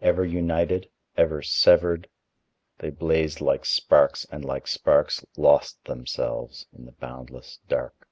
Ever 0.00 0.24
united, 0.24 0.88
ever 1.14 1.42
severed, 1.42 2.08
they 2.78 2.88
blazed 2.88 3.42
like 3.42 3.66
sparks 3.66 4.24
and 4.32 4.42
like 4.42 4.66
sparks 4.66 5.26
lost 5.36 5.84
themselves 5.84 6.64
in 6.72 6.86
the 6.86 6.92
boundless 6.92 7.58
Dark. 7.68 8.08